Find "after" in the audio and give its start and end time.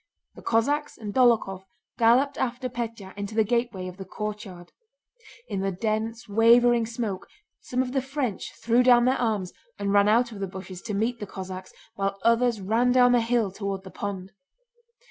2.39-2.67